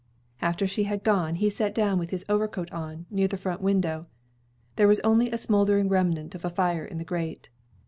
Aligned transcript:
After 0.41 0.65
she 0.65 0.85
had 0.85 1.03
gone, 1.03 1.35
he 1.35 1.51
sat 1.51 1.75
down 1.75 1.99
with 1.99 2.09
his 2.09 2.25
overcoat 2.27 2.71
on, 2.71 3.05
near 3.11 3.27
the 3.27 3.37
front 3.37 3.61
window. 3.61 4.05
There 4.75 4.87
was 4.87 4.99
only 5.01 5.29
a 5.31 5.37
smoldering 5.37 5.89
remnant 5.89 6.33
of 6.33 6.43
a 6.43 6.49
fire 6.49 6.83
in 6.85 6.97
the 6.97 7.05
grate. 7.05 7.51